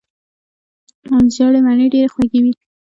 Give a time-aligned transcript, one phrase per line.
[1.35, 2.53] ژیړې مڼې ډیرې خوږې وي.